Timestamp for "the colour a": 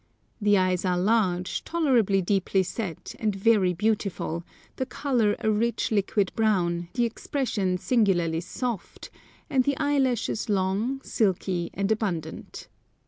4.77-5.51